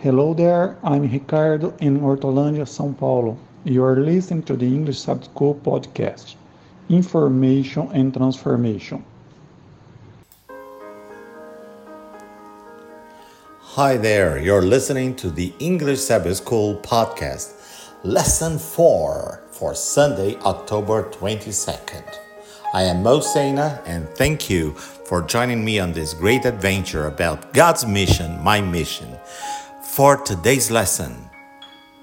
[0.00, 3.36] Hello there, I'm Ricardo in Hortolândia, São Paulo.
[3.64, 6.36] You are listening to the English School podcast,
[6.88, 9.04] Information and Transformation.
[13.74, 17.54] Hi there, you're listening to the English Sabbath School podcast,
[18.04, 22.04] lesson 4 for Sunday, October 22nd.
[22.72, 27.52] I am Mo Sena, and thank you for joining me on this great adventure about
[27.52, 29.17] God's mission, my mission
[29.98, 31.28] for today's lesson.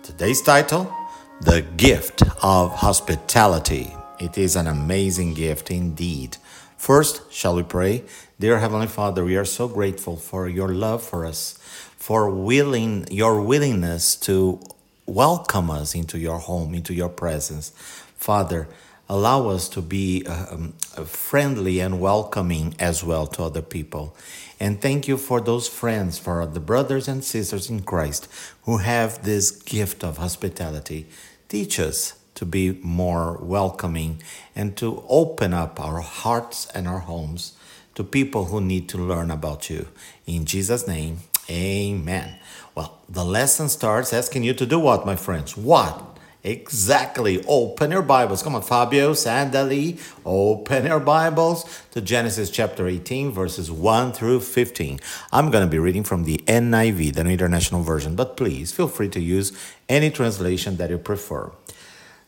[0.04, 0.94] Today's title
[1.40, 3.90] The Gift of Hospitality.
[4.20, 6.36] It is an amazing gift indeed.
[6.76, 8.04] First, shall we pray?
[8.38, 11.58] Dear Heavenly Father, we are so grateful for your love for us,
[11.96, 14.60] for willing your willingness to
[15.05, 17.70] welcome us into your home, into your presence.
[18.18, 18.68] Father,
[19.08, 20.73] allow us to be um,
[21.05, 24.16] friendly and welcoming as well to other people.
[24.59, 28.27] And thank you for those friends, for the brothers and sisters in Christ
[28.63, 31.08] who have this gift of hospitality.
[31.49, 34.21] Teach us to be more welcoming
[34.55, 37.54] and to open up our hearts and our homes
[37.96, 39.87] to people who need to learn about you.
[40.26, 42.37] In Jesus' name, amen.
[42.76, 45.55] Well, the lesson starts asking you to do what, my friends?
[45.55, 46.15] What?
[46.46, 47.43] Exactly.
[47.48, 48.43] Open your Bibles.
[48.43, 49.99] Come on, Fabio, Sandali.
[50.24, 54.99] Open your Bibles to Genesis chapter 18, verses 1 through 15.
[55.32, 58.87] I'm going to be reading from the NIV, the New International Version, but please feel
[58.87, 59.54] free to use
[59.90, 61.52] any translation that you prefer.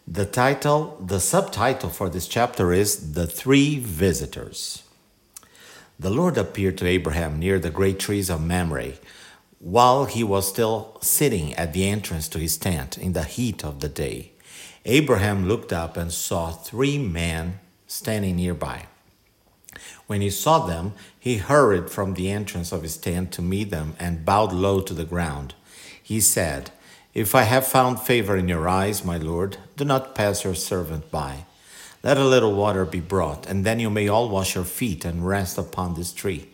[0.07, 4.81] The title, the subtitle for this chapter is The Three Visitors.
[5.99, 8.93] The Lord appeared to Abraham near the great trees of Mamre
[9.59, 13.80] while he was still sitting at the entrance to his tent in the heat of
[13.80, 14.31] the day,
[14.86, 18.86] Abraham looked up and saw three men standing nearby.
[20.05, 23.95] When he saw them, he hurried from the entrance of his tent to meet them
[23.99, 25.55] and bowed low to the ground.
[26.02, 26.71] He said,
[27.14, 31.11] If I have found favor in your eyes, my Lord, do not pass your servant
[31.11, 31.45] by.
[32.03, 35.27] Let a little water be brought, and then you may all wash your feet and
[35.27, 36.48] rest upon this tree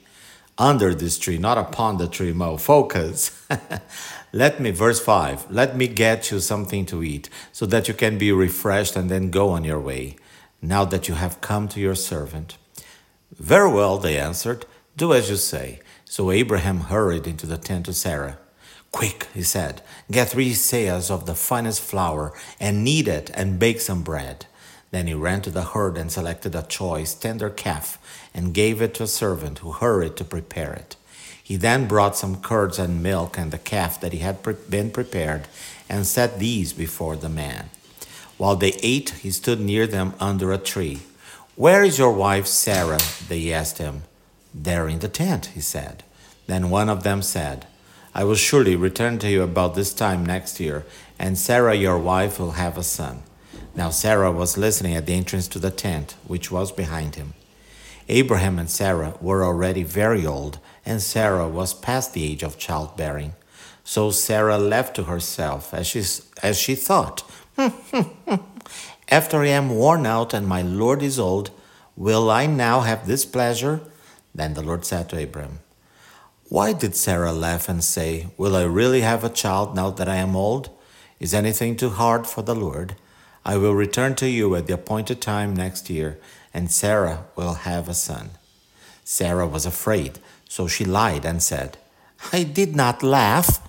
[0.58, 2.58] under this tree, not upon the tree, Mo.
[2.58, 3.46] Focus.
[4.34, 8.18] let me, verse 5, let me get you something to eat so that you can
[8.18, 10.16] be refreshed and then go on your way,
[10.62, 12.58] now that you have come to your servant.
[13.38, 14.66] Very well, they answered,
[14.96, 15.80] do as you say.
[16.06, 18.38] So Abraham hurried into the tent to Sarah.
[18.92, 19.82] Quick, he said,
[20.12, 24.46] get three seahs of the finest flour and knead it and bake some bread.
[24.94, 27.98] Then he ran to the herd and selected a choice, tender calf
[28.32, 30.96] and gave it to a servant who hurried to prepare it.
[31.44, 34.92] He then brought some curds and milk and the calf that he had pre- been
[34.92, 35.48] prepared
[35.90, 37.72] and set these before the man.
[38.38, 41.00] While they ate, he stood near them under a tree.
[41.56, 43.02] Where is your wife Sarah?
[43.28, 44.04] They asked him.
[44.54, 46.04] There in the tent, he said.
[46.46, 47.66] Then one of them said,
[48.14, 50.86] I will surely return to you about this time next year,
[51.18, 53.24] and Sarah your wife will have a son.
[53.76, 57.34] Now Sarah was listening at the entrance to the tent, which was behind him.
[58.08, 63.34] Abraham and Sarah were already very old, and Sarah was past the age of childbearing.
[63.84, 66.04] So Sarah left to herself, as she,
[66.42, 67.22] as she thought,
[67.58, 68.36] hmm, hmm, hmm.
[69.10, 71.52] After I am worn out and my Lord is old,
[71.96, 73.82] will I now have this pleasure?
[74.34, 75.60] Then the Lord said to Abraham,
[76.50, 80.16] Why did Sarah laugh and say, Will I really have a child now that I
[80.16, 80.70] am old?
[81.20, 82.96] Is anything too hard for the Lord?
[83.46, 86.20] I will return to you at the appointed time next year,
[86.54, 88.32] and Sarah will have a son.
[89.04, 91.78] Sarah was afraid, so she lied and said,
[92.32, 93.60] I did not laugh.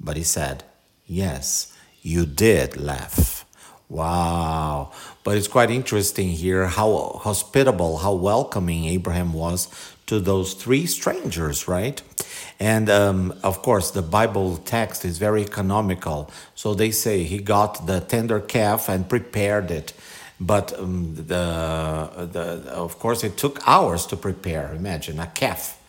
[0.00, 0.64] But he said,
[1.06, 3.44] Yes, you did laugh.
[3.88, 4.92] Wow.
[5.22, 9.68] But it's quite interesting here how hospitable, how welcoming Abraham was
[10.10, 12.02] to those three strangers, right?
[12.58, 16.30] And um, of course, the Bible text is very economical.
[16.54, 19.92] So they say he got the tender calf and prepared it.
[20.40, 24.74] But um, the, the, of course, it took hours to prepare.
[24.74, 25.79] Imagine a calf.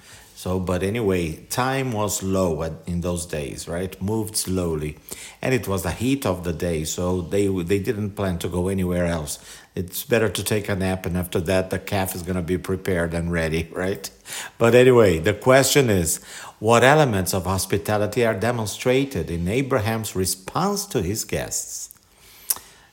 [0.41, 3.93] So, but anyway, time was low in those days, right?
[4.01, 4.97] Moved slowly,
[5.39, 8.67] and it was the heat of the day, so they they didn't plan to go
[8.67, 9.37] anywhere else.
[9.75, 13.13] It's better to take a nap, and after that, the calf is gonna be prepared
[13.13, 14.09] and ready, right?
[14.57, 16.23] But anyway, the question is,
[16.57, 21.91] what elements of hospitality are demonstrated in Abraham's response to his guests?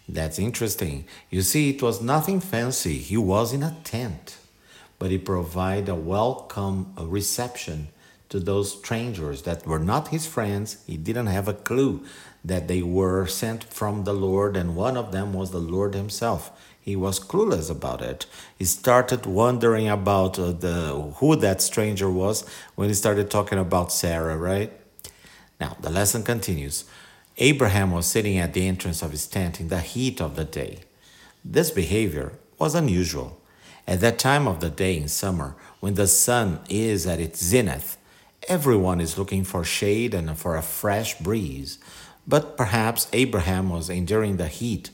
[0.07, 1.07] That's interesting.
[1.31, 2.99] You see, it was nothing fancy.
[2.99, 4.38] He was in a tent
[4.99, 7.89] but he provided a welcome reception
[8.29, 10.79] to those strangers that were not his friends.
[10.87, 12.05] He didn't have a clue
[12.45, 16.51] that they were sent from the Lord, and one of them was the Lord himself.
[16.81, 18.27] He was clueless about it.
[18.59, 23.93] He started wondering about uh, the who that stranger was when he started talking about
[23.93, 24.73] Sarah, right?
[25.61, 26.85] Now, the lesson continues.
[27.37, 30.81] Abraham was sitting at the entrance of his tent in the heat of the day.
[31.45, 33.41] This behavior was unusual.
[33.89, 37.97] At that time of the day in summer, when the sun is at its zenith,
[38.47, 41.79] everyone is looking for shade and for a fresh breeze.
[42.27, 44.91] But perhaps Abraham was enduring the heat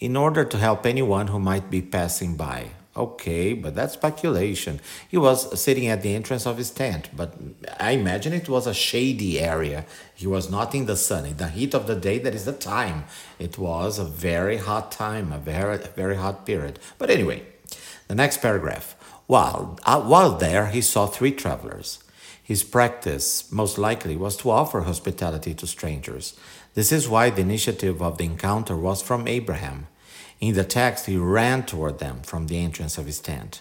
[0.00, 2.70] in order to help anyone who might be passing by.
[2.96, 4.80] Okay, but that's speculation.
[5.06, 7.34] He was sitting at the entrance of his tent, but
[7.78, 9.84] I imagine it was a shady area.
[10.14, 11.26] He was not in the sun.
[11.26, 13.04] In the heat of the day, that is the time.
[13.38, 16.78] It was a very hot time, a very, very hot period.
[16.96, 17.42] But anyway,
[18.08, 18.96] the next paragraph.
[19.26, 22.02] While, uh, while there, he saw three travelers.
[22.42, 26.34] His practice, most likely, was to offer hospitality to strangers.
[26.74, 29.86] This is why the initiative of the encounter was from Abraham.
[30.40, 33.60] In the text, he ran toward them from the entrance of his tent.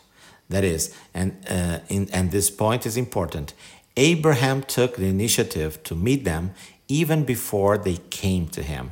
[0.49, 3.53] That is, and, uh, in, and this point is important.
[3.97, 6.51] Abraham took the initiative to meet them
[6.87, 8.91] even before they came to him.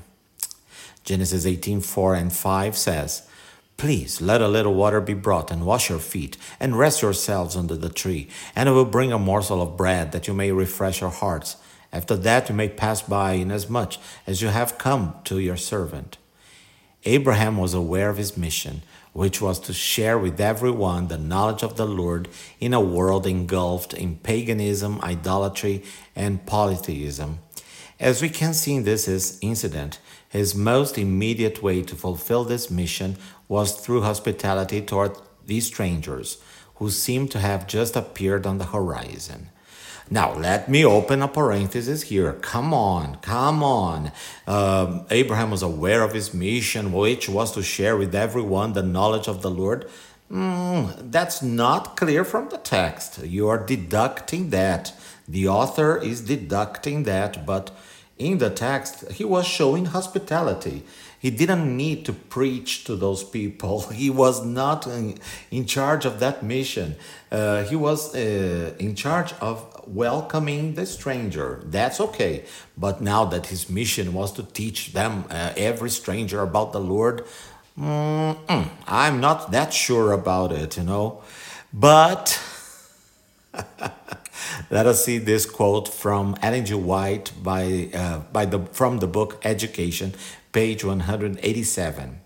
[1.06, 3.30] Genesis 18 4 and 5 says,
[3.78, 7.76] Please let a little water be brought and wash your feet and rest yourselves under
[7.76, 11.10] the tree, and I will bring a morsel of bread that you may refresh your
[11.10, 11.58] hearts.
[11.92, 13.96] After that you may pass by inasmuch
[14.26, 16.18] as you have come to your servant.
[17.04, 18.82] Abraham was aware of his mission,
[19.14, 22.28] which was to share with everyone the knowledge of the Lord
[22.60, 25.84] in a world engulfed in paganism, idolatry,
[26.16, 27.40] and polytheism.
[28.00, 33.16] As we can see in this incident, his most immediate way to fulfill this mission
[33.48, 36.38] was through hospitality toward these strangers
[36.76, 39.50] who seemed to have just appeared on the horizon.
[40.10, 42.34] Now, let me open a parenthesis here.
[42.34, 44.12] Come on, come on.
[44.46, 49.28] Um, Abraham was aware of his mission, which was to share with everyone the knowledge
[49.28, 49.90] of the Lord.
[50.32, 53.24] Mm, that's not clear from the text.
[53.24, 54.94] You are deducting that.
[55.28, 57.72] The author is deducting that, but
[58.18, 60.84] in the text, he was showing hospitality.
[61.20, 63.82] He didn't need to preach to those people.
[63.92, 65.18] He was not in,
[65.52, 66.96] in charge of that mission.
[67.32, 71.62] Uh, he was uh, in charge of welcoming the stranger.
[71.66, 72.46] That's okay.
[72.78, 77.26] But now that his mission was to teach them, uh, every stranger, about the Lord,
[77.78, 81.22] mm, I'm not that sure about it, you know.
[81.74, 82.40] But
[84.70, 86.74] let us see this quote from Ellen G.
[86.74, 90.14] White by, uh, by the, from the book Education,
[90.52, 92.22] page 187.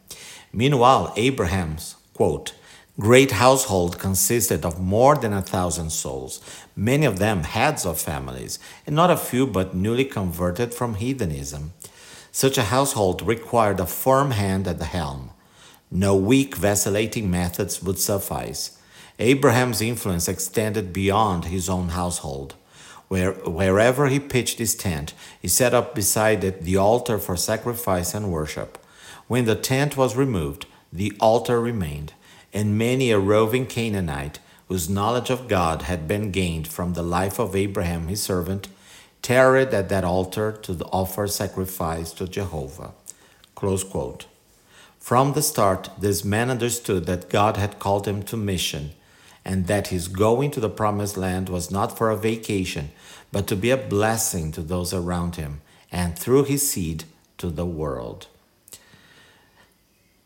[0.51, 2.53] Meanwhile, Abraham's, quote,
[2.99, 6.41] great household consisted of more than a thousand souls,
[6.75, 11.73] many of them heads of families, and not a few but newly converted from heathenism.
[12.31, 15.31] Such a household required a firm hand at the helm.
[15.91, 18.78] No weak, vacillating methods would suffice.
[19.21, 22.55] Abraham's influence extended beyond his own household.
[23.09, 28.13] Where, wherever he pitched his tent, he set up beside it the altar for sacrifice
[28.13, 28.77] and worship.
[29.27, 32.13] When the tent was removed, the altar remained,
[32.53, 34.39] and many a roving Canaanite,
[34.69, 38.69] whose knowledge of God had been gained from the life of Abraham his servant,
[39.21, 42.93] tarried at that altar to offer sacrifice to Jehovah.
[44.99, 48.91] From the start, this man understood that God had called him to mission
[49.49, 52.91] and that his going to the promised land was not for a vacation,
[53.31, 55.59] but to be a blessing to those around him,
[55.91, 57.03] and through his seed
[57.39, 58.27] to the world.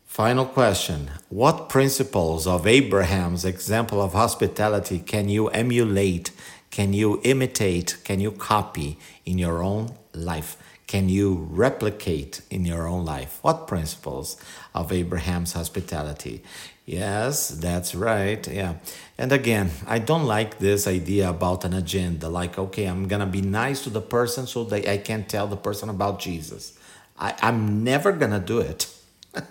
[0.04, 6.30] Final question What principles of Abraham's example of hospitality can you emulate,
[6.70, 10.58] can you imitate, can you copy in your own life?
[10.86, 13.38] Can you replicate in your own life?
[13.42, 14.36] What principles
[14.74, 16.42] of Abraham's hospitality?
[16.86, 18.46] Yes, that's right.
[18.46, 18.74] Yeah.
[19.16, 23.26] And again, I don't like this idea about an agenda like, okay, I'm going to
[23.26, 26.78] be nice to the person so that I can tell the person about Jesus.
[27.18, 28.94] I, I'm never going to do it.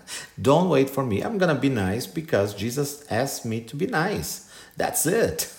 [0.42, 1.22] don't wait for me.
[1.22, 4.50] I'm going to be nice because Jesus asked me to be nice.
[4.78, 5.52] That's it.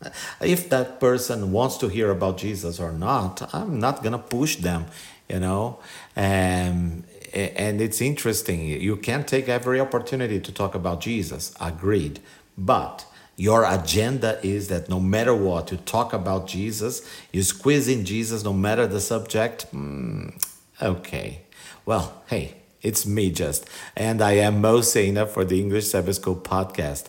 [0.40, 4.54] If that person wants to hear about Jesus or not, I'm not going to push
[4.56, 4.86] them,
[5.28, 5.78] you know.
[6.16, 7.04] Um,
[7.34, 8.66] and it's interesting.
[8.66, 11.54] You can't take every opportunity to talk about Jesus.
[11.60, 12.20] Agreed.
[12.56, 13.04] But
[13.36, 18.42] your agenda is that no matter what, you talk about Jesus, you squeeze in Jesus
[18.42, 19.72] no matter the subject.
[19.72, 20.42] Mm,
[20.82, 21.42] okay.
[21.86, 23.68] Well, hey, it's me just.
[23.96, 27.08] And I am Mo Sena for the English Sabbath School podcast.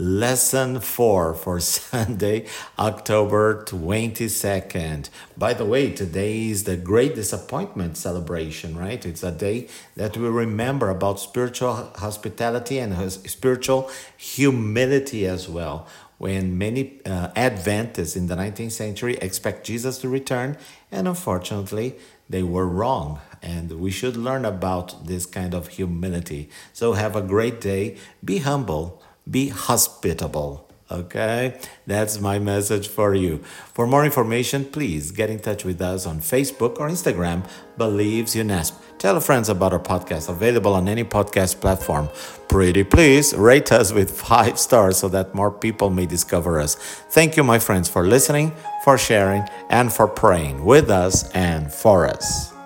[0.00, 2.46] Lesson 4 for Sunday,
[2.78, 5.10] October 22nd.
[5.36, 9.04] By the way, today is the Great Disappointment celebration, right?
[9.04, 15.88] It's a day that we remember about spiritual hospitality and spiritual humility as well.
[16.18, 20.56] when many uh, Adventists in the 19th century expect Jesus to return,
[20.90, 21.94] and unfortunately,
[22.28, 23.20] they were wrong.
[23.40, 26.50] And we should learn about this kind of humility.
[26.72, 27.96] So, have a great day.
[28.24, 30.68] Be humble, be hospitable.
[30.90, 33.38] Okay, that's my message for you.
[33.74, 38.72] For more information, please get in touch with us on Facebook or Instagram, Believes UNASP.
[38.98, 42.08] Tell friends about our podcast, available on any podcast platform.
[42.48, 46.76] Pretty please rate us with five stars so that more people may discover us.
[47.10, 52.06] Thank you, my friends, for listening, for sharing, and for praying with us and for
[52.06, 52.57] us.